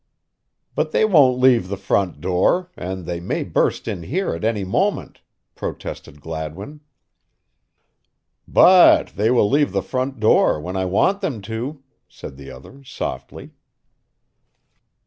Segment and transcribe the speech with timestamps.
[0.73, 4.63] "But they won't leave the front door, and they may burst in here at any
[4.63, 5.21] moment,"
[5.53, 6.79] protested Gladwin.
[8.47, 12.83] "But they will leave the front door when I want them to," said the other,
[12.83, 13.51] softly.